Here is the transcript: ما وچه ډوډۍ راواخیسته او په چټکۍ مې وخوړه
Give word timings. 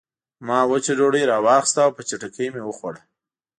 ما 0.47 0.59
وچه 0.71 0.93
ډوډۍ 0.97 1.23
راواخیسته 1.31 1.79
او 1.85 1.91
په 1.97 2.01
چټکۍ 2.09 2.47
مې 2.53 2.61
وخوړه 2.65 3.01